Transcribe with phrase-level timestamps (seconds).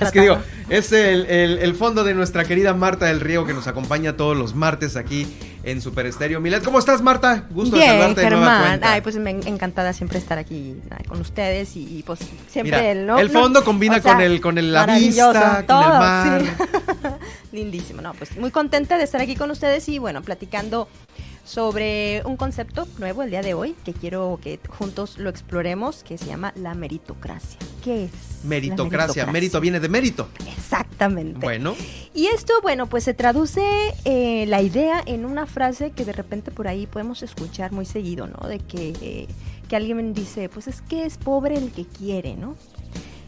[0.00, 0.38] es que digo,
[0.68, 4.54] es el, el, fondo de nuestra querida Marta del Río que nos acompaña todos los
[4.54, 5.26] martes aquí
[5.64, 6.40] en Super Estéreo.
[6.40, 7.46] Milet, ¿cómo estás, Marta?
[7.50, 8.92] Gusto de saludarte de nueva cuenta.
[8.92, 10.76] Ay, pues me encantada siempre estar aquí
[11.08, 13.18] con ustedes y, pues siempre el, ¿no?
[13.18, 16.42] El fondo combina con el con el, la vista, con el mar.
[17.52, 20.88] Lindísimo, no, pues muy contenta de estar aquí con ustedes y bueno, platicando
[21.44, 26.18] sobre un concepto nuevo el día de hoy que quiero que juntos lo exploremos, que
[26.18, 27.58] se llama la meritocracia.
[27.82, 28.44] ¿Qué es?
[28.44, 30.28] Meritocracia, mérito viene de mérito.
[30.46, 31.38] Exactamente.
[31.38, 31.74] Bueno.
[32.14, 33.62] Y esto, bueno, pues se traduce
[34.04, 38.26] eh, la idea en una frase que de repente por ahí podemos escuchar muy seguido,
[38.26, 38.48] ¿no?
[38.48, 39.26] De que, eh,
[39.68, 42.56] que alguien dice, pues es que es pobre el que quiere, ¿no?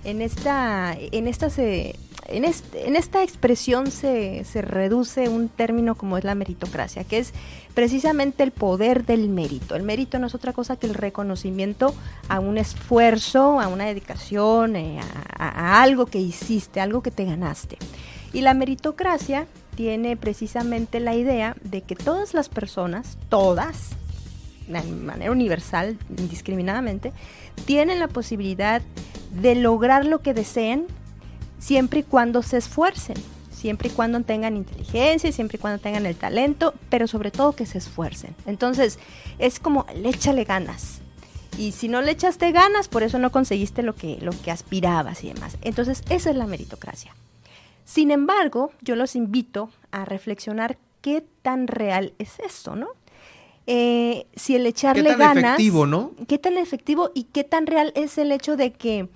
[0.05, 1.97] En esta, en esta se,
[2.29, 7.33] en, esta expresión se, reduce un término como es la meritocracia, que es
[7.75, 9.77] precisamente el poder del mérito.
[9.77, 11.95] El mérito no es otra cosa que el reconocimiento
[12.29, 15.01] a un esfuerzo, a una dedicación, eh,
[15.39, 17.79] a, algo que hiciste, algo que te ganaste.
[18.33, 23.91] Y la meritocracia tiene precisamente la idea de que todas las personas, todas,
[24.67, 27.13] de manera universal, indiscriminadamente,
[27.67, 28.83] tienen la posibilidad
[29.31, 30.87] de lograr lo que deseen
[31.59, 33.17] siempre y cuando se esfuercen,
[33.51, 37.67] siempre y cuando tengan inteligencia, siempre y cuando tengan el talento, pero sobre todo que
[37.67, 38.35] se esfuercen.
[38.47, 38.99] Entonces,
[39.39, 41.01] es como, le échale ganas.
[41.59, 45.25] Y si no le echaste ganas, por eso no conseguiste lo que, lo que aspirabas
[45.25, 45.57] y demás.
[45.63, 47.15] Entonces, esa es la meritocracia.
[47.85, 52.89] Sin embargo, yo los invito a reflexionar qué tan real es esto, ¿no?
[53.67, 55.45] Eh, si el echarle ¿Qué tan ganas.
[55.55, 56.13] efectivo, ¿no?
[56.29, 59.09] ¿Qué tan efectivo y qué tan real es el hecho de que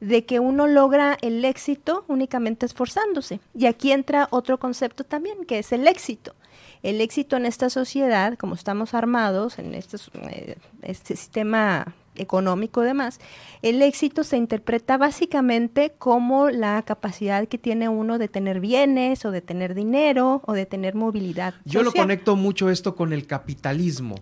[0.00, 3.40] de que uno logra el éxito únicamente esforzándose.
[3.54, 6.34] Y aquí entra otro concepto también, que es el éxito.
[6.82, 9.96] El éxito en esta sociedad, como estamos armados, en este,
[10.30, 13.20] eh, este sistema económico y demás,
[13.62, 19.30] el éxito se interpreta básicamente como la capacidad que tiene uno de tener bienes o
[19.30, 21.54] de tener dinero o de tener movilidad.
[21.64, 24.16] Yo lo conecto mucho esto con el capitalismo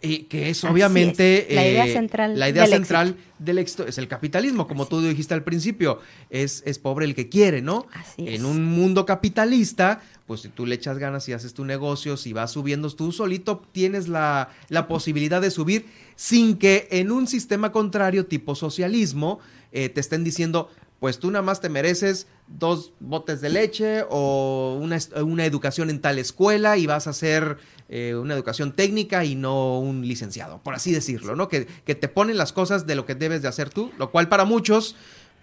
[0.00, 3.34] que es obviamente la idea eh, central, la idea del, central éxito.
[3.38, 6.00] del éxito es el capitalismo, como tú dijiste al principio,
[6.30, 7.86] es, es pobre el que quiere, ¿no?
[8.16, 12.32] en un mundo capitalista, pues si tú le echas ganas y haces tu negocio, si
[12.32, 17.72] vas subiendo tú solito, tienes la, la posibilidad de subir sin que en un sistema
[17.72, 19.40] contrario tipo socialismo
[19.72, 24.78] eh, te estén diciendo, pues tú nada más te mereces dos botes de leche o
[24.80, 27.58] una, una educación en tal escuela y vas a ser
[27.92, 31.48] eh, una educación técnica y no un licenciado, por así decirlo, ¿no?
[31.48, 34.28] Que, que, te ponen las cosas de lo que debes de hacer tú, lo cual
[34.28, 34.94] para muchos,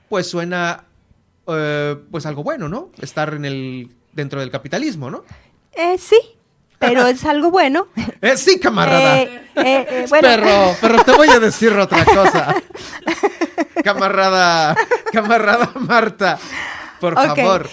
[0.08, 0.86] pues suena,
[1.46, 2.90] eh, pues algo bueno, ¿no?
[3.02, 5.26] Estar en el, dentro del capitalismo, ¿no?
[5.74, 6.18] Eh, sí,
[6.80, 7.88] pero es algo bueno.
[8.22, 9.24] Eh, sí, camarada.
[9.24, 12.56] Eh, Pero, pero te voy a decir otra cosa.
[13.84, 14.74] camarada,
[15.12, 16.40] camarada Marta,
[17.02, 17.68] por favor.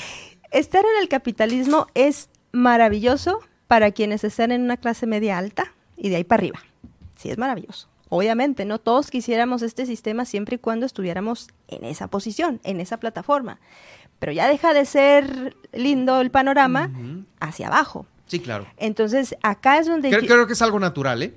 [0.51, 6.09] Estar en el capitalismo es maravilloso para quienes están en una clase media alta y
[6.09, 6.61] de ahí para arriba.
[7.17, 7.89] Sí, es maravilloso.
[8.09, 12.99] Obviamente, no todos quisiéramos este sistema siempre y cuando estuviéramos en esa posición, en esa
[12.99, 13.59] plataforma.
[14.19, 16.91] Pero ya deja de ser lindo el panorama
[17.41, 18.07] hacia abajo.
[18.27, 18.67] Sí, claro.
[18.79, 20.11] Entonces, acá es donde...
[20.11, 21.35] Creo, que es algo natural, ¿eh?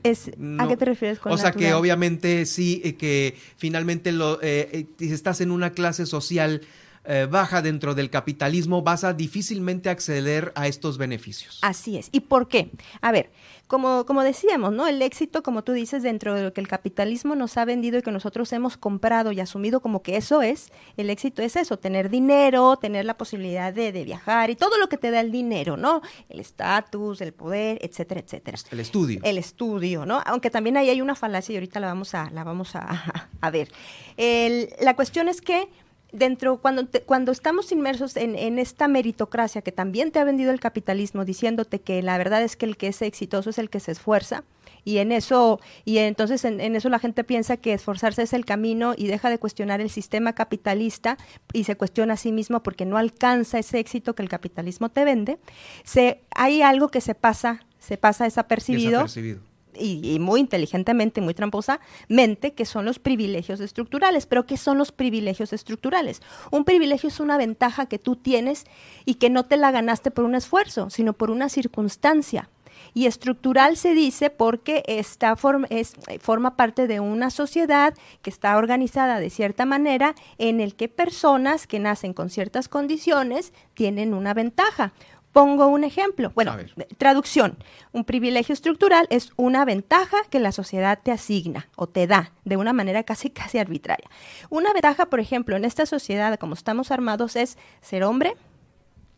[0.58, 4.70] ¿A qué te refieres con O sea, que obviamente sí, eh, que finalmente lo, eh,
[4.72, 6.62] eh, estás en una clase social
[7.10, 11.60] eh, baja dentro del capitalismo, vas a difícilmente acceder a estos beneficios.
[11.62, 12.10] Así es.
[12.12, 12.70] ¿Y por qué?
[13.00, 13.32] A ver,
[13.68, 14.88] como, como decíamos, ¿no?
[14.88, 18.02] El éxito, como tú dices, dentro de lo que el capitalismo nos ha vendido y
[18.02, 22.10] que nosotros hemos comprado y asumido como que eso es, el éxito es eso, tener
[22.10, 25.78] dinero, tener la posibilidad de, de viajar y todo lo que te da el dinero,
[25.78, 26.02] ¿no?
[26.28, 28.58] El estatus, el poder, etcétera, etcétera.
[28.70, 29.22] El estudio.
[29.24, 30.22] El estudio, ¿no?
[30.26, 33.50] Aunque también ahí hay una falacia y ahorita la vamos a, la vamos a, a
[33.50, 33.70] ver.
[34.18, 35.70] El, la cuestión es que
[36.12, 41.26] dentro, cuando, cuando estamos inmersos en, esta meritocracia que también te ha vendido el capitalismo,
[41.26, 44.44] diciéndote que la verdad es que el que es exitoso es el que se esfuerza,
[44.84, 48.94] y en eso, y entonces en, eso la gente piensa que esforzarse es el camino
[48.98, 51.18] y deja de cuestionar el sistema capitalista
[51.52, 55.04] y se cuestiona a sí mismo porque no alcanza ese éxito que el capitalismo te
[55.04, 55.40] vende,
[55.84, 59.04] se, hay algo que se pasa, se pasa desapercibido.
[59.04, 59.47] desapercibido
[59.80, 64.26] y, muy inteligentemente, muy tramposamente, que son los privilegios estructurales.
[64.26, 66.22] Pero ¿qué son los privilegios estructurales?
[66.52, 68.66] Un privilegio es una ventaja que tú tienes
[69.06, 72.50] y que no te la ganaste por un esfuerzo, sino por una circunstancia.
[72.94, 78.58] Y estructural se dice porque esta forma, es, forma parte de una sociedad que está
[78.58, 84.34] organizada de cierta manera en el que personas que nacen con ciertas condiciones tienen una
[84.34, 84.94] ventaja.
[85.38, 86.32] Pongo un ejemplo.
[86.34, 86.58] Bueno,
[86.98, 87.60] traducción.
[87.92, 92.58] Un privilegio estructural es una ventaja que la sociedad te asigna o te da de
[92.58, 94.10] una manera casi casi arbitraria.
[94.50, 98.34] Una ventaja, por ejemplo, en esta sociedad como estamos armados es ser hombre,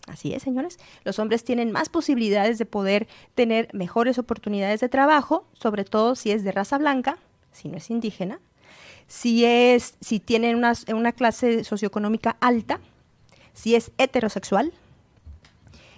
[0.08, 0.78] Así es, señores.
[1.06, 6.32] Los hombres tienen más posibilidades de poder tener mejores oportunidades de trabajo, sobre todo si
[6.32, 7.18] es de raza blanca,
[7.54, 8.42] si no es indígena,
[9.08, 12.82] si es, si tienen una, una clase socioeconómica alta,
[13.54, 14.74] si es heterosexual,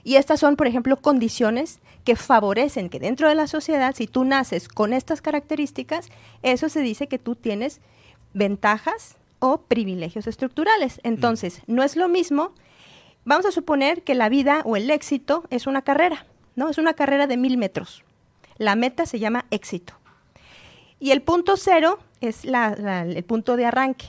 [0.03, 4.23] y estas son, por ejemplo, condiciones que favorecen que dentro de la sociedad, si tú
[4.23, 6.09] naces con estas características,
[6.41, 7.79] eso se dice que tú tienes
[8.33, 10.99] ventajas o privilegios estructurales.
[11.03, 12.53] Entonces, no es lo mismo,
[13.25, 16.25] vamos a suponer que la vida o el éxito es una carrera,
[16.55, 16.69] ¿no?
[16.69, 18.03] Es una carrera de mil metros.
[18.57, 19.93] La meta se llama éxito.
[20.99, 24.07] Y el punto cero es el punto de arranque.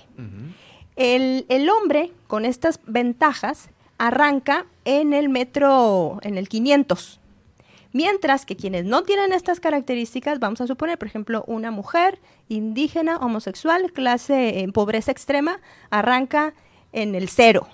[0.96, 3.70] el, el hombre, con estas ventajas,
[4.02, 7.20] arranca en el metro, en el 500.
[7.92, 12.18] Mientras que quienes no tienen estas características, vamos a suponer, por ejemplo, una mujer
[12.48, 15.60] indígena, homosexual, clase en pobreza extrema,
[15.90, 16.52] arranca
[16.92, 17.68] en el cero.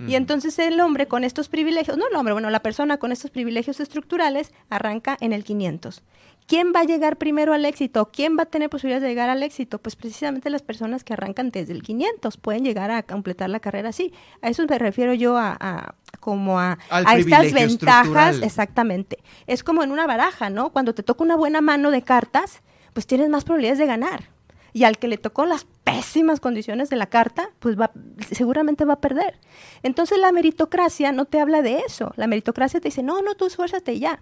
[0.00, 3.30] Y entonces el hombre con estos privilegios, no el hombre, bueno, la persona con estos
[3.30, 6.02] privilegios estructurales arranca en el 500.
[6.46, 8.10] ¿Quién va a llegar primero al éxito?
[8.12, 9.78] ¿Quién va a tener posibilidades de llegar al éxito?
[9.78, 13.88] Pues precisamente las personas que arrancan desde el 500 pueden llegar a completar la carrera
[13.88, 14.12] así.
[14.42, 19.18] A eso me refiero yo a, como a, a estas ventajas, exactamente.
[19.48, 20.70] Es como en una baraja, ¿no?
[20.70, 22.62] Cuando te toca una buena mano de cartas,
[22.92, 24.35] pues tienes más probabilidades de ganar.
[24.76, 27.92] Y al que le tocó las pésimas condiciones de la carta, pues va,
[28.30, 29.40] seguramente va a perder.
[29.82, 32.12] Entonces la meritocracia no te habla de eso.
[32.16, 34.20] La meritocracia te dice, no, no, tú esfuérzate ya.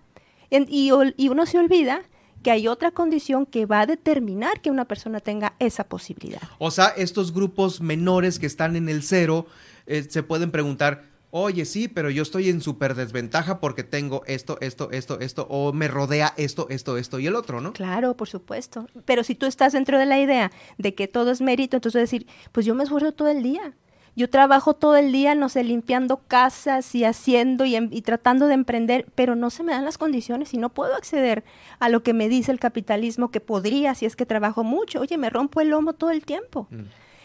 [0.50, 2.02] y, uno se olvida
[2.44, 6.42] que hay otra condición que va a determinar que una persona tenga esa posibilidad.
[6.58, 9.48] O sea, estos grupos menores que están en el cero
[9.88, 11.02] eh, se pueden preguntar,
[11.36, 15.72] oye, sí, pero yo estoy en súper desventaja porque tengo esto, esto, esto, esto, o
[15.72, 17.72] me rodea esto, esto, esto y el otro, ¿no?
[17.72, 18.86] Claro, por supuesto.
[19.04, 22.28] Pero si tú estás dentro de la idea de que todo es mérito, entonces decir,
[22.52, 23.74] pues yo me esfuerzo todo el día.
[24.14, 28.54] Yo trabajo todo el día, no sé, limpiando casas y haciendo y, em, tratando de
[28.54, 31.42] emprender, pero no se me dan las condiciones y no puedo acceder
[31.80, 35.00] a lo que me dice el capitalismo que podría si es que trabajo mucho.
[35.00, 36.68] Oye, me rompo el lomo todo el tiempo.
[36.70, 36.82] Mm.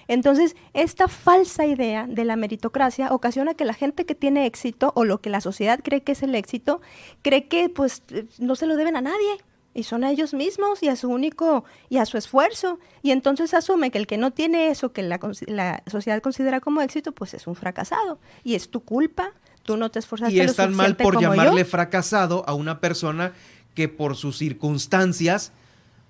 [0.09, 5.05] Entonces, esta falsa idea de la meritocracia ocasiona que la gente que tiene éxito o
[5.05, 6.81] lo que la sociedad cree que es el éxito,
[7.21, 8.01] cree que pues
[8.39, 9.37] no se lo deben a nadie
[9.75, 12.79] y son a ellos mismos y a su único y a su esfuerzo.
[13.03, 16.81] Y entonces asume que el que no tiene eso que la, la sociedad considera como
[16.81, 19.31] éxito pues es un fracasado y es tu culpa
[19.61, 23.33] tú no te esforzaste y es tan mal por llamarle fracasado a una persona
[23.75, 25.51] que por sus circunstancias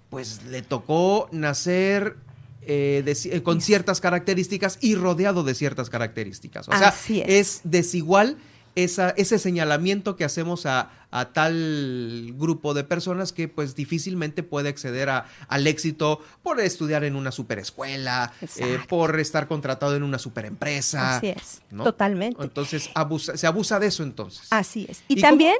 [0.09, 2.15] pues le tocó nacer
[2.71, 6.69] eh, eh, con ciertas características y rodeado de ciertas características.
[6.69, 6.93] O sea,
[7.25, 8.37] es desigual
[8.75, 10.91] ese señalamiento que hacemos a,
[11.33, 17.15] tal grupo de personas que pues difícilmente puede acceder a, al éxito por estudiar en
[17.15, 21.17] una superescuela, eh, por estar contratado en una superempresa.
[21.17, 22.43] Así es, totalmente.
[22.43, 22.91] Entonces
[23.33, 24.47] se abusa de eso entonces.
[24.51, 25.01] Así es.
[25.07, 25.55] Y, también,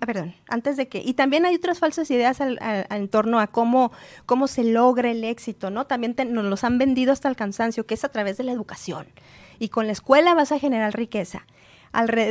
[0.00, 3.92] perdón, antes de que, y también hay otras falsas ideas en torno a cómo,
[4.24, 5.86] cómo se logra el éxito, ¿no?
[5.86, 9.06] También nos los han vendido hasta el cansancio, que es a través de la educación.
[9.58, 11.46] Y con la escuela vas a generar riqueza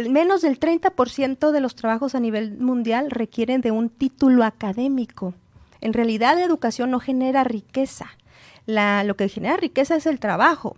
[0.09, 5.33] menos del 30% de los trabajos a nivel mundial requieren de un título académico.
[5.81, 8.07] En realidad la educación no genera riqueza.
[8.65, 10.75] lo que genera riqueza es el trabajo.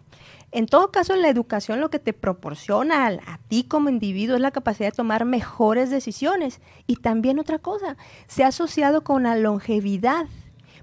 [0.52, 4.42] En todo caso, la educación lo que te proporciona a, a, ti como individuo es
[4.42, 6.62] la capacidad de tomar mejores decisiones.
[6.88, 10.28] Y también otra cosa, se ha asociado con la longevidad.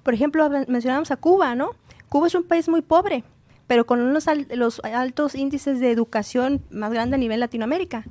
[0.03, 1.71] Por ejemplo, mencionamos a Cuba, ¿no?
[2.09, 3.25] Cuba es un país muy pobre,
[3.73, 8.05] pero con unos los altos índices de educación más grande a nivel Latinoamérica.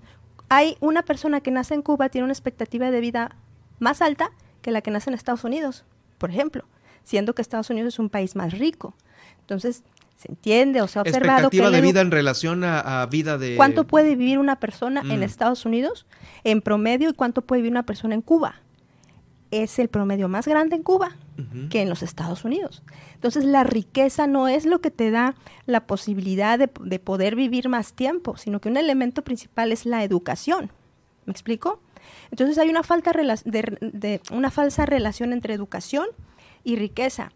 [0.50, 3.36] Hay una persona que nace en Cuba tiene una expectativa de vida
[3.77, 4.32] más alta
[4.63, 5.86] que la que nace en Estados Unidos,
[6.18, 6.65] por ejemplo,
[7.03, 8.96] siendo que Estados Unidos es un país más rico.
[9.41, 9.84] Entonces,
[10.15, 13.86] se entiende o se ha observado expectativa de vida en relación a, vida de cuánto
[13.86, 15.24] puede vivir una persona en mm.
[15.24, 16.08] Estados Unidos
[16.44, 18.56] en promedio y cuánto puede vivir una persona en Cuba
[19.51, 21.18] es el promedio más grande en Cuba
[21.70, 22.84] que en los Estados Unidos.
[23.16, 25.36] Entonces la riqueza no es lo que te da
[25.66, 30.72] la posibilidad de, poder vivir más tiempo, sino que un elemento principal es la educación.
[31.26, 31.80] ¿Me explico?
[32.30, 36.08] Entonces hay una, falta de, una falsa relación entre educación
[36.64, 37.32] y riqueza.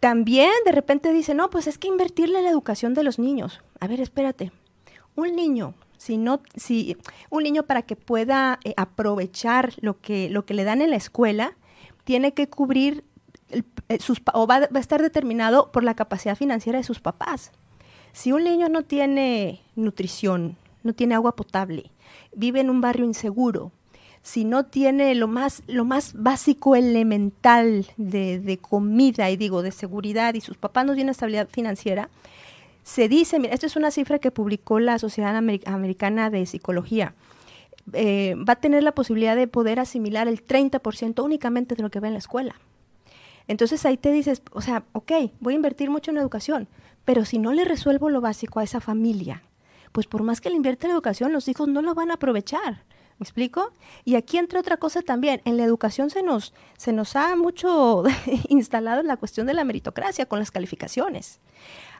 [0.00, 3.60] También de repente dice, no, pues es que invertirle en la educación de los niños.
[3.80, 4.52] A ver, espérate.
[5.16, 5.74] Un niño
[6.04, 6.98] si no, si
[7.30, 10.96] un niño para que pueda eh, aprovechar lo que, lo que le dan en la
[10.96, 11.56] escuela,
[12.04, 13.04] tiene que cubrir
[13.88, 13.98] eh,
[14.32, 17.52] o va, a estar determinado por la capacidad financiera de sus papás.
[18.12, 21.90] Si un niño no tiene nutrición, no tiene agua potable,
[22.34, 23.72] vive en un barrio inseguro,
[24.22, 29.70] si no tiene lo más, lo más básico elemental de, de comida y digo de
[29.70, 32.08] seguridad y sus papás no tienen estabilidad financiera,
[32.84, 37.14] se dice, mira, esto es una cifra que publicó la Sociedad Americana de Psicología,
[37.92, 42.00] eh, va a tener la posibilidad de poder asimilar el 30% únicamente de lo que
[42.00, 42.54] ve en la escuela.
[43.46, 46.68] Entonces ahí te dices, o sea, ok, voy a invertir mucho en educación,
[47.04, 49.42] pero si no le resuelvo lo básico a esa familia,
[49.92, 52.84] pues por más que le invierta en educación, los hijos no lo van a aprovechar.
[53.18, 53.72] ¿Me explico?
[54.04, 55.40] Y aquí entra otra cosa también.
[55.44, 58.02] En la educación se nos, se nos ha mucho
[58.48, 61.40] instalado la cuestión de la meritocracia con las calificaciones.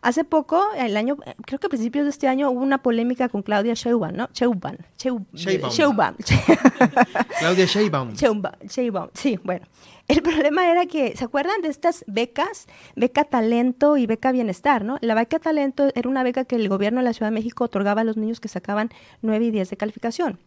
[0.03, 1.17] Hace poco, el año,
[1.47, 4.29] creo que a principios de este año hubo una polémica con Claudia Sheinbaum, ¿no?
[4.35, 4.77] Sheinbaum.
[5.33, 6.15] Sheinbaum.
[7.39, 8.13] Claudia Sheinbaum.
[8.15, 9.09] Sheinbaum.
[9.15, 9.65] Sí, bueno.
[10.07, 12.67] El problema era que, ¿se acuerdan de estas becas?
[12.97, 14.99] Beca Talento y Beca Bienestar, ¿no?
[15.01, 18.03] La beca Talento era una beca que el gobierno de la Ciudad de México otorgaba
[18.03, 18.91] a los niños que sacaban
[19.23, 20.39] 9 y 10 de calificación.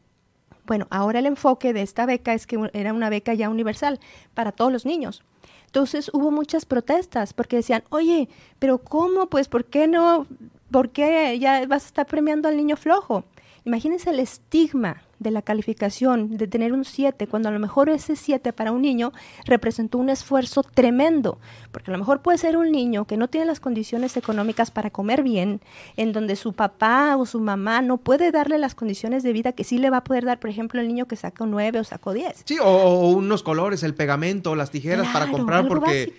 [0.67, 3.99] Bueno, ahora el enfoque de esta beca es que era una beca ya universal
[4.33, 5.23] para todos los niños.
[5.65, 8.27] Entonces hubo muchas protestas porque decían, oye,
[8.59, 9.27] pero ¿cómo?
[9.27, 10.27] Pues, ¿por qué no?
[10.69, 13.23] ¿Por qué ya vas a estar premiando al niño flojo?
[13.67, 18.15] Imagínense el estigma de la calificación, de tener un 7, cuando a lo mejor ese
[18.15, 19.11] 7 para un niño
[19.43, 21.37] representó un esfuerzo tremendo,
[21.73, 24.89] porque a lo mejor puede ser un niño que no tiene las condiciones económicas para
[24.89, 25.59] comer bien,
[25.97, 29.65] en donde su papá o su mamá no puede darle las condiciones de vida que
[29.65, 31.83] sí le va a poder dar, por ejemplo, el niño que saca un 9 o
[31.83, 32.43] sacó 10.
[32.45, 36.15] Sí, o, unos colores, el pegamento, las tijeras para comprar, porque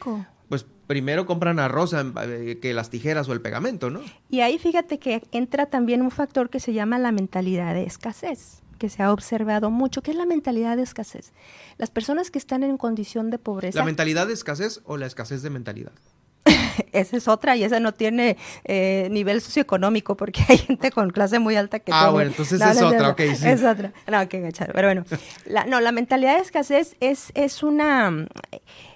[0.49, 4.01] pues primero compran arroz eh, que las tijeras o el pegamento, ¿no?
[4.31, 8.63] Y ahí fíjate que entra también un factor que se llama la mentalidad de escasez
[8.79, 11.33] que se ha observado mucho, que es la mentalidad de escasez.
[11.77, 13.77] Las personas que están en condición de pobreza...
[13.77, 15.93] ¿La mentalidad de escasez o la escasez de mentalidad?
[16.93, 21.39] esa es otra y esa no tiene eh, nivel socioeconómico porque hay gente con clase
[21.39, 21.93] muy alta que...
[21.93, 23.49] Ah, bueno, entonces es otra, ok, sí.
[23.49, 25.05] Es otra, no, que agachar, pero bueno.
[25.47, 28.27] La, no, la mentalidad de escasez es, es una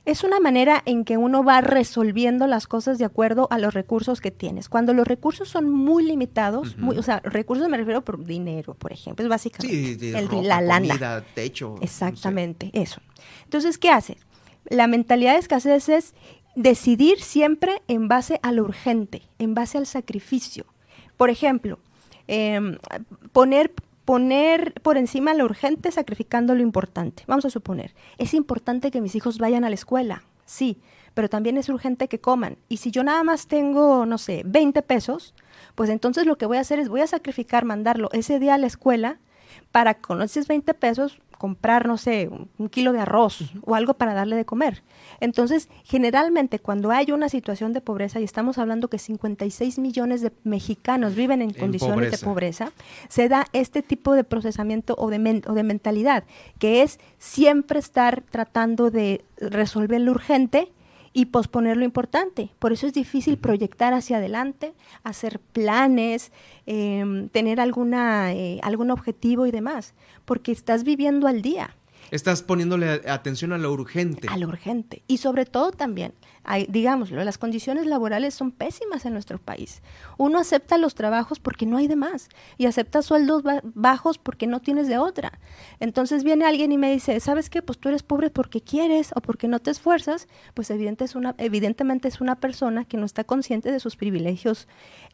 [0.04, 4.20] es una manera en que uno va resolviendo las cosas de acuerdo a los recursos
[4.20, 4.68] que tienes.
[4.68, 8.92] Cuando los recursos son muy limitados, muy, o sea, recursos me refiero por dinero, por
[8.92, 11.24] ejemplo, es básicamente sí, el, la lana.
[11.34, 11.76] techo.
[11.80, 13.00] Exactamente, eso.
[13.44, 14.16] Entonces, ¿qué hace?
[14.64, 16.14] La mentalidad de escasez es
[16.56, 20.66] decidir siempre en base a lo urgente, en base al sacrificio.
[21.16, 21.78] Por ejemplo,
[22.26, 22.78] em,
[23.32, 23.72] poner
[24.04, 27.24] poner por encima lo urgente sacrificando lo importante.
[27.26, 30.80] Vamos a suponer, es importante que mis hijos vayan a la escuela, sí,
[31.14, 32.58] pero también es urgente que coman.
[32.68, 35.34] Y si yo nada más tengo, no sé, 20 pesos,
[35.74, 38.58] pues entonces lo que voy a hacer es voy a sacrificar mandarlo ese día a
[38.58, 39.18] la escuela
[39.70, 44.14] para con esos 20 pesos comprar, no sé, un kilo de arroz o algo para
[44.14, 44.84] darle de comer.
[45.18, 50.30] Entonces, generalmente cuando hay una situación de pobreza, y estamos hablando que 56 millones de
[50.44, 52.70] mexicanos viven en, condiciones de pobreza,
[53.08, 56.22] se da este tipo de procesamiento o de, o de mentalidad,
[56.60, 60.70] que es siempre estar tratando de resolver lo urgente
[61.12, 62.50] y posponer lo importante.
[62.58, 66.32] Por eso es difícil proyectar hacia adelante, hacer planes,
[66.66, 71.76] em, tener alguna, eh, algún objetivo y demás, porque estás viviendo al día.
[72.10, 74.28] Estás poniéndole atención a lo urgente.
[74.28, 75.02] A lo urgente.
[75.06, 76.12] Y sobre todo también,
[76.44, 79.82] hay, digámoslo, las condiciones laborales son pésimas en nuestro país.
[80.18, 84.60] Uno acepta los trabajos porque no hay de más y acepta sueldos bajos porque no
[84.60, 85.38] tienes de otra.
[85.80, 87.62] Entonces viene alguien y me dice, ¿sabes qué?
[87.62, 90.28] Pues tú eres pobre porque quieres o porque no te esfuerzas.
[90.54, 94.68] Pues evidente es una, evidentemente es una persona que no está consciente de sus privilegios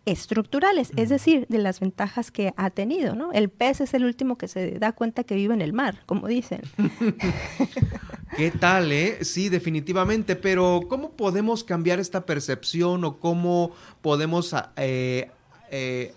[0.06, 3.14] estructurales, es decir, de las ventajas que ha tenido.
[3.14, 3.32] ¿no?
[3.32, 6.26] El pez es el último que se da cuenta que vive en el mar, como
[6.26, 6.62] dicen.
[8.36, 9.24] ¿Qué tal, eh?
[9.24, 15.30] Sí, definitivamente, pero ¿cómo podemos cambiar esta percepción o cómo podemos eh,
[15.70, 16.14] eh,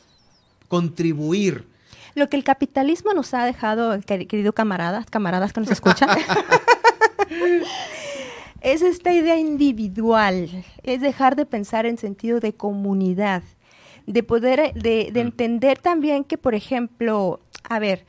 [0.67, 1.67] contribuir?
[2.13, 6.09] Lo que el capitalismo nos ha dejado, querido camaradas, camaradas que nos escuchan,
[8.61, 13.43] es esta idea individual, es dejar de pensar en sentido de comunidad,
[14.05, 17.39] de poder, de, de entender también que, por ejemplo,
[17.69, 18.05] a ver,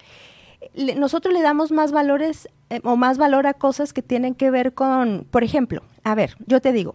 [0.96, 4.72] nosotros le damos más valores eh, o más valor a cosas que tienen que ver
[4.74, 6.94] con, por ejemplo, a ver, yo te digo,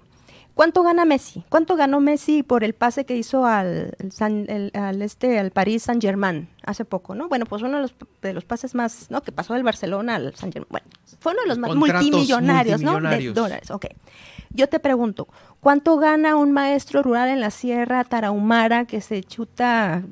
[0.56, 1.44] ¿cuánto gana Messi?
[1.50, 3.96] ¿Cuánto ganó Messi por el pase que hizo al,
[4.74, 7.30] al este al París Saint Germain hace poco, no?
[7.30, 9.22] Bueno, pues uno de los, de los pases más, ¿no?
[9.22, 10.70] Que pasó del Barcelona al Saint Germain.
[10.72, 10.88] Bueno,
[11.20, 13.00] fue uno de los más multimillonarios, ¿no?
[13.00, 13.86] De dólares, ok.
[14.50, 15.28] Yo te pregunto,
[15.60, 20.04] ¿cuánto gana un maestro rural en la Sierra Tarahumara que se chuta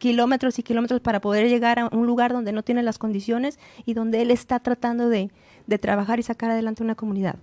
[0.00, 3.94] kilómetros y kilómetros para poder llegar a un lugar donde no tiene las condiciones y
[3.94, 5.30] donde él está tratando de,
[5.80, 7.36] trabajar y sacar adelante una comunidad.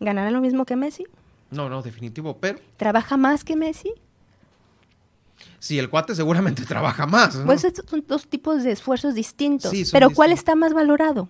[0.00, 1.06] ¿Ganará lo mismo que Messi?
[1.52, 2.58] No, no, definitivo, pero...
[2.76, 3.92] ¿Trabaja más que Messi?
[5.60, 7.36] Sí, el cuate seguramente trabaja más.
[7.46, 9.72] Pues estos son dos tipos de esfuerzos distintos.
[9.92, 11.28] pero ¿cuál está más valorado?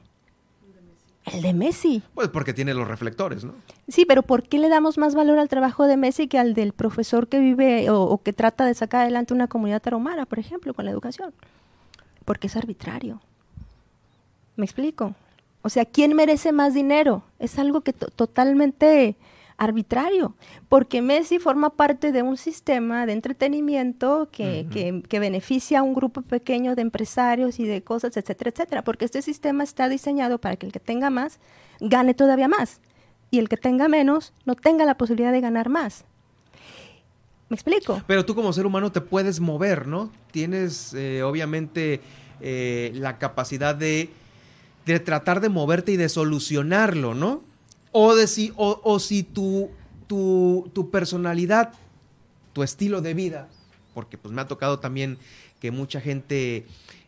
[1.32, 2.02] El de Messi.
[2.14, 3.54] Pues porque tiene los reflectores, ¿no?
[3.88, 6.72] Sí, pero ¿por qué le damos más valor al trabajo de Messi que al del
[6.72, 10.84] profesor que vive o, que trata de sacar adelante una comunidad tarahumara, por ejemplo, con
[10.84, 11.32] la educación?
[12.24, 13.20] Porque es arbitrario.
[14.56, 15.14] ¿Me explico?
[15.62, 17.22] O sea, ¿quién merece más dinero?
[17.38, 19.16] Es algo que totalmente
[19.58, 20.36] arbitrario,
[20.68, 26.22] porque Messi forma parte de un sistema de entretenimiento que, que, beneficia a un grupo
[26.22, 30.66] pequeño de empresarios y de cosas, etcétera, etcétera, porque este sistema está diseñado para que
[30.66, 31.40] el que tenga más
[31.80, 32.80] gane todavía más
[33.32, 36.04] y el que tenga menos no tenga la posibilidad de ganar más.
[37.48, 38.00] ¿Me explico?
[38.06, 40.12] Pero tú como ser humano te puedes mover, ¿no?
[40.30, 42.00] Tienes eh, obviamente
[42.40, 44.10] eh, la capacidad de,
[44.86, 47.47] de tratar de moverte y de solucionarlo, ¿no?
[47.92, 49.70] O, de si, o, si tu,
[50.06, 51.72] tu, personalidad,
[52.52, 53.48] tu estilo de vida,
[53.94, 55.18] porque pues me ha tocado también
[55.60, 56.66] que mucha gente,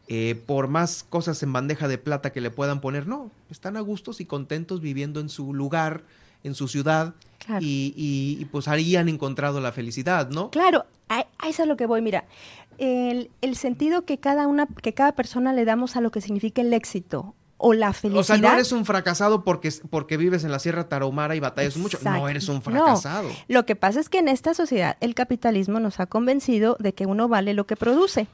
[0.08, 3.80] eh, por más cosas en bandeja de plata que le puedan poner, no, están a
[3.80, 6.02] gustos y contentos viviendo en su lugar,
[6.44, 7.14] en su ciudad,
[7.60, 10.50] y, y, pues ahí han encontrado la felicidad, ¿no?
[10.50, 12.26] Claro, a, eso es lo que voy, mira.
[12.78, 16.62] El, el, sentido que cada una, que cada persona le damos a lo que significa
[16.62, 18.20] el éxito o la felicidad.
[18.20, 21.76] O sea, no eres un fracasado porque, porque vives en la Sierra Tarahumara y batallas
[21.76, 21.98] mucho.
[22.02, 23.28] No eres un fracasado.
[23.48, 27.06] Lo que pasa es que en esta sociedad el capitalismo nos ha convencido de que
[27.06, 28.26] uno vale lo que produce.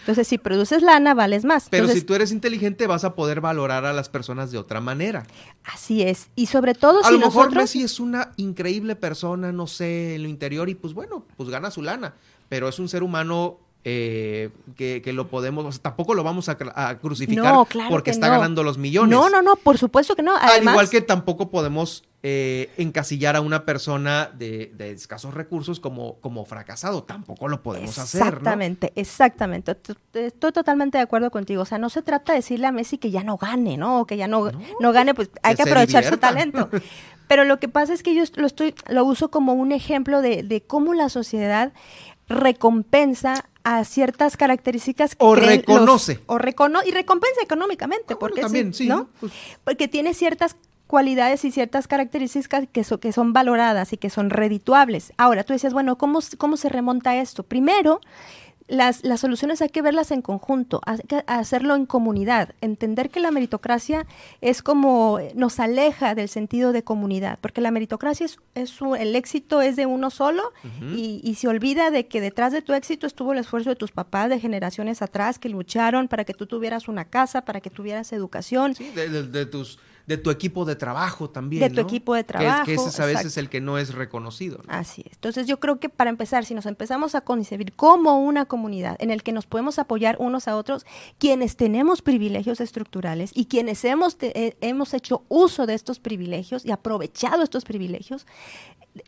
[0.00, 1.66] Entonces, si produces lana, vales más.
[1.68, 5.26] Pero si tú eres inteligente, vas a poder valorar a las personas de otra manera.
[5.64, 6.28] Así es.
[6.34, 10.28] Y sobre todo a lo mejor Messi es una increíble persona, no sé, en lo
[10.28, 12.14] interior, y pues bueno, pues gana su lana.
[12.48, 16.56] Pero es un ser humano eh, que, lo podemos, tampoco lo vamos a,
[16.98, 17.54] crucificar
[17.88, 19.16] porque está ganando los millones.
[19.16, 20.36] No, no, no, por supuesto que no.
[20.36, 26.44] Al igual que tampoco podemos eh, encasillar a una persona de, escasos recursos como, como
[26.44, 28.20] fracasado, tampoco lo podemos hacer.
[28.22, 29.76] Exactamente, exactamente.
[30.12, 31.62] Estoy totalmente de acuerdo contigo.
[31.62, 34.00] O sea, no se trata de decirle a Messi que ya no gane, ¿no?
[34.00, 36.68] O que ya no, no, gane, pues hay que, aprovechar su talento.
[37.28, 40.42] Pero lo que pasa es que yo lo estoy, lo uso como un ejemplo de,
[40.42, 41.72] de cómo la sociedad
[42.28, 48.88] recompensa a ciertas características que o reconoce o recono y recompensa económicamente porque también, sí,
[48.88, 49.08] ¿no?
[49.20, 49.32] Pues
[49.62, 55.12] porque tiene ciertas cualidades y ciertas características que, que son valoradas y que son redituables.
[55.18, 57.42] Ahora, tú decías, bueno, ¿cómo, cómo se remonta esto?
[57.42, 58.00] Primero,
[58.68, 63.20] las, las, soluciones hay que verlas en conjunto, hay que hacerlo en comunidad, entender que
[63.20, 64.06] la meritocracia
[64.40, 69.62] es como nos aleja del sentido de comunidad, porque la meritocracia es, es el éxito
[69.62, 70.52] es de uno solo
[70.94, 73.90] y, y, se olvida de que detrás de tu éxito estuvo el esfuerzo de tus
[73.90, 78.12] papás de generaciones atrás que lucharon para que tú tuvieras una casa, para que tuvieras
[78.12, 78.74] educación.
[78.74, 81.60] Sí, de tus de tu equipo de trabajo también.
[81.60, 82.64] De tu equipo de trabajo.
[82.64, 84.62] Que, ese es a veces el que no es reconocido.
[84.66, 85.12] Así es.
[85.12, 89.10] Entonces yo creo que para empezar, si nos empezamos a concebir como una comunidad en
[89.10, 90.86] el que nos podemos apoyar unos a otros,
[91.18, 96.70] quienes tenemos privilegios estructurales y quienes hemos, eh, hemos hecho uso de estos privilegios y
[96.70, 98.26] aprovechado estos privilegios,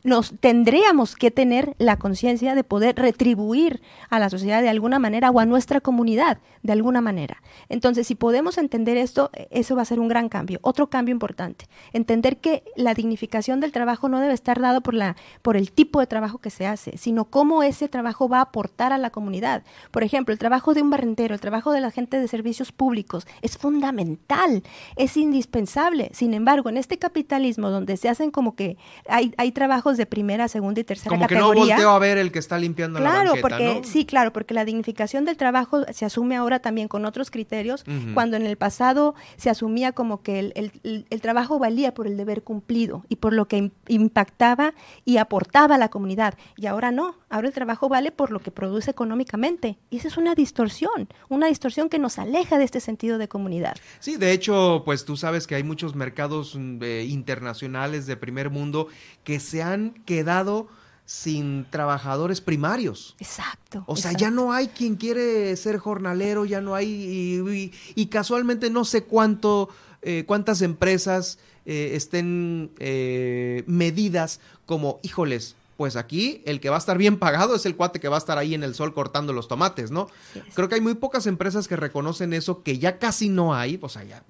[0.05, 5.31] nos tendríamos que tener la conciencia de poder retribuir a la sociedad de alguna manera
[5.31, 7.42] o a nuestra comunidad de alguna manera.
[7.68, 10.59] Entonces, si podemos entender esto, eso va a ser un gran cambio.
[10.62, 15.16] Otro cambio importante, entender que la dignificación del trabajo no debe estar dado por la
[15.42, 18.92] por el tipo de trabajo que se hace, sino cómo ese trabajo va a aportar
[18.92, 19.62] a la comunidad.
[19.90, 23.26] Por ejemplo, el trabajo de un barrentero, el trabajo de la gente de servicios públicos
[23.42, 24.62] es fundamental,
[24.96, 26.11] es indispensable.
[26.12, 28.76] Sin embargo, en este capitalismo donde se hacen como que
[29.09, 31.53] hay hay trabajo de primera, segunda y tercera Como categoría.
[31.53, 34.33] Como que no volteo a ver el que está limpiando la banqueta, porque, Sí, claro,
[34.33, 38.57] porque la dignificación del trabajo se asume ahora también con otros criterios, cuando en el
[38.57, 43.33] pasado se asumía como que el, el, trabajo valía por el deber cumplido y por
[43.33, 46.35] lo que impactaba y aportaba a la comunidad.
[46.57, 49.79] Y ahora no, ahora el trabajo vale por lo que produce económicamente.
[49.90, 53.77] Y esa es una distorsión, una distorsión que nos aleja de este sentido de comunidad.
[53.99, 58.51] Sí, de hecho, pues tú sabes que hay muchos mercados mm, eh, internacionales de primer
[58.51, 58.88] mundo
[59.25, 59.69] que se han
[60.04, 60.68] quedado
[61.11, 63.16] sin trabajadores primarios.
[63.18, 63.83] Exacto.
[63.87, 68.85] O sea, ya no hay quien quiere ser jornalero, ya no hay, y, casualmente no
[68.85, 69.68] sé cuánto,
[70.02, 76.79] eh, cuántas empresas eh, estén eh, medidas como, híjoles, pues aquí el que va a
[76.79, 79.33] estar bien pagado es el cuate que va a estar ahí en el sol cortando
[79.33, 80.09] los tomates, ¿no?
[80.53, 84.05] Creo que hay muy pocas empresas que reconocen eso, que ya casi no hay, sea,
[84.05, 84.23] ya,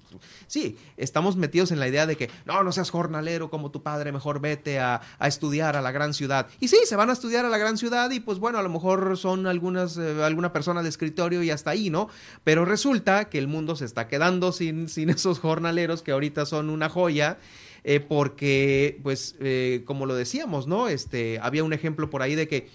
[0.47, 4.13] sí, estamos metidos en la idea de que, no, no seas jornalero como tu padre,
[4.13, 6.47] mejor vete a, estudiar a la gran ciudad.
[6.61, 8.69] Y sí, se van a estudiar a la gran ciudad y pues bueno, a lo
[8.69, 12.07] mejor son algunas, eh, alguna persona de escritorio y hasta ahí, ¿no?
[12.45, 16.69] Pero resulta que el mundo se está quedando sin, sin esos jornaleros que ahorita son
[16.69, 17.39] una joya.
[17.83, 20.87] Eh, porque, pues, eh, como lo decíamos, ¿no?
[20.87, 22.69] Este, había un ejemplo por ahí de que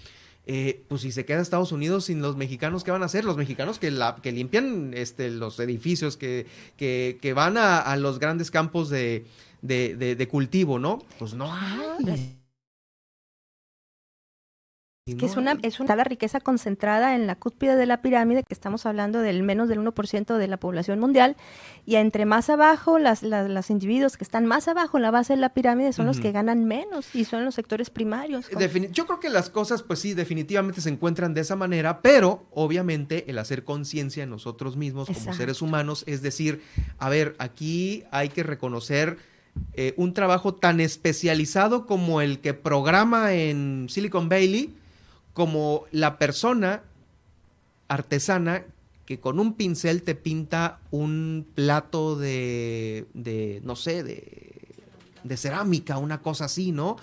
[0.49, 3.25] eh, pues si se queda Estados Unidos sin los mexicanos, ¿qué van a hacer?
[3.25, 6.45] Los mexicanos que, la, que limpian este, los edificios, que,
[6.77, 9.25] que, que van a, los grandes campos de,
[9.61, 10.99] de, de cultivo, ¿no?
[11.19, 12.36] Pues no hay
[15.15, 18.53] que es una, es una la riqueza concentrada en la cúspide de la pirámide, que
[18.53, 21.37] estamos hablando del menos del 1% de la población mundial,
[21.85, 25.39] y entre más abajo, las, las, individuos que están más abajo en la base de
[25.39, 28.47] la pirámide son los que ganan menos y son los sectores primarios.
[28.91, 33.29] Yo creo que las cosas, pues sí, definitivamente se encuentran de esa manera, pero obviamente
[33.29, 36.61] el hacer conciencia en nosotros mismos como seres humanos, es decir,
[36.97, 39.17] a ver, aquí hay que reconocer...
[39.73, 44.75] Eh, un trabajo tan especializado como el que programa en Silicon Valley,
[45.37, 46.81] como la persona
[47.89, 48.65] artesana
[49.05, 54.63] que con un pincel te pinta un plato de, de no sé, de,
[55.23, 56.95] de, cerámica, una cosa así, ¿no?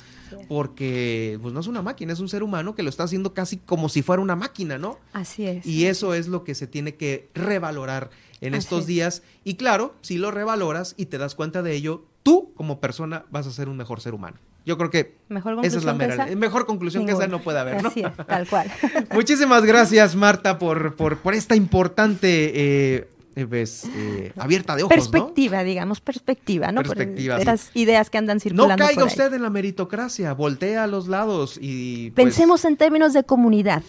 [0.48, 3.58] Porque pues no es una máquina, es un ser humano que lo está haciendo casi
[3.58, 4.98] como si fuera una máquina, ¿no?
[5.12, 5.64] Así es.
[5.64, 9.22] Y eso es lo que se tiene que revalorar en estos días.
[9.44, 13.46] Y claro, si lo revaloras y te das cuenta de ello, tú como persona vas
[13.46, 14.38] a ser un mejor ser humano.
[14.66, 15.14] Yo creo que
[15.62, 17.90] esa es la mejor conclusión que esa no puede haber, ¿no?
[18.26, 18.70] tal cual.
[19.12, 24.94] Muchísimas gracias, Marta, por, por, por esta importante eh, eh, pues, eh, abierta de ojos,
[24.94, 26.82] Perspectiva, digamos, perspectiva, ¿no?
[26.82, 27.38] Perspectiva.
[27.38, 28.76] Esas ideas que andan circulando.
[28.76, 32.10] No caiga usted en la meritocracia, voltea a los lados y.
[32.12, 33.82] Pues, Pensemos en términos de comunidad.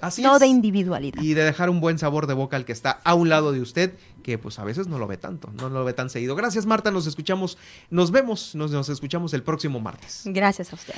[0.00, 1.22] Así no de individualidad.
[1.22, 3.60] Y de dejar un buen sabor de boca al que está a un lado de
[3.60, 6.36] usted, que pues a veces no lo ve tanto, no lo ve tan seguido.
[6.36, 6.90] Gracias, Marta.
[6.90, 7.58] Nos escuchamos,
[7.90, 10.22] nos vemos, nos, nos escuchamos el próximo martes.
[10.24, 10.94] Gracias a usted.